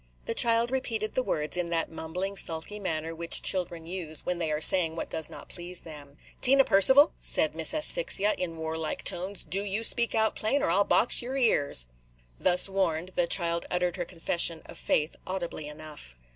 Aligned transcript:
'"The 0.25 0.33
child 0.33 0.71
repeated 0.71 1.13
the 1.13 1.21
words, 1.21 1.55
in 1.55 1.69
that 1.69 1.91
mumbling, 1.91 2.35
sulky 2.35 2.79
manner 2.79 3.13
which 3.13 3.43
children 3.43 3.85
use 3.85 4.25
when 4.25 4.39
they 4.39 4.51
are 4.51 4.59
saying 4.59 4.95
what 4.95 5.11
does 5.11 5.29
not 5.29 5.47
please 5.49 5.83
them. 5.83 6.17
"Tina 6.41 6.63
Percival," 6.63 7.13
said 7.19 7.53
Miss 7.53 7.71
Asphyxia, 7.71 8.33
in 8.35 8.57
warlike 8.57 9.03
tones, 9.03 9.43
"do 9.43 9.61
you 9.61 9.83
speak 9.83 10.15
out 10.15 10.35
plain, 10.35 10.63
or 10.63 10.71
I 10.71 10.75
'll 10.77 10.85
box 10.85 11.21
yer 11.21 11.35
ears." 11.37 11.85
Thus 12.39 12.67
warned, 12.67 13.09
the 13.09 13.27
child 13.27 13.67
uttered 13.69 13.95
her 13.97 14.05
confession 14.05 14.63
of 14.65 14.79
faith 14.79 15.15
audibly 15.27 15.67
enough. 15.67 16.15